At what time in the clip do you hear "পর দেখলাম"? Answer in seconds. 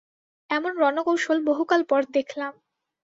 1.83-2.53